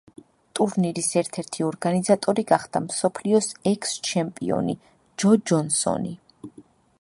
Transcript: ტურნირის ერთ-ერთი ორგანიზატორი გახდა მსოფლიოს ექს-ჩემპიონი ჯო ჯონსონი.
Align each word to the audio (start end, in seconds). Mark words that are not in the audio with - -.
ტურნირის 0.59 1.09
ერთ-ერთი 1.21 1.65
ორგანიზატორი 1.65 2.45
გახდა 2.53 2.81
მსოფლიოს 2.85 3.51
ექს-ჩემპიონი 3.73 4.77
ჯო 5.25 5.37
ჯონსონი. 5.53 6.17